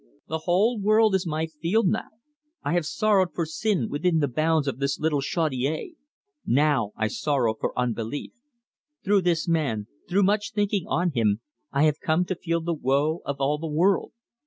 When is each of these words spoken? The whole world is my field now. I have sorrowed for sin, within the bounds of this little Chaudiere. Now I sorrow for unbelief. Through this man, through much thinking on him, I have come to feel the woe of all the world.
The 0.27 0.39
whole 0.49 0.79
world 0.79 1.13
is 1.13 1.27
my 1.27 1.45
field 1.45 1.85
now. 1.85 2.07
I 2.63 2.73
have 2.73 2.87
sorrowed 2.87 3.35
for 3.35 3.45
sin, 3.45 3.87
within 3.87 4.17
the 4.17 4.27
bounds 4.27 4.67
of 4.67 4.79
this 4.79 4.99
little 4.99 5.21
Chaudiere. 5.21 5.91
Now 6.43 6.91
I 6.95 7.07
sorrow 7.07 7.53
for 7.53 7.77
unbelief. 7.77 8.31
Through 9.05 9.21
this 9.21 9.47
man, 9.47 9.85
through 10.09 10.23
much 10.23 10.53
thinking 10.53 10.85
on 10.87 11.11
him, 11.11 11.41
I 11.71 11.83
have 11.83 11.99
come 11.99 12.25
to 12.25 12.35
feel 12.35 12.61
the 12.61 12.73
woe 12.73 13.21
of 13.25 13.35
all 13.39 13.59
the 13.59 13.67
world. 13.67 14.11